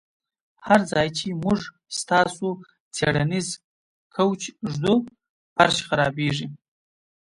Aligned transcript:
هر 0.67 0.79
ځای 0.91 1.07
چې 1.17 1.27
موږ 1.43 1.59
ستاسو 1.99 2.49
څیړنیز 2.95 3.47
کوچ 4.15 4.41
ږدو 4.71 4.95
فرش 5.53 5.77
خرابیږي 5.87 6.47